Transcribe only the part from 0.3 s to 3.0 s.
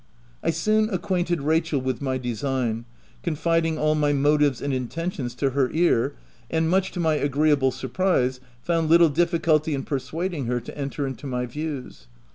I soon acquainted Rachel with my design,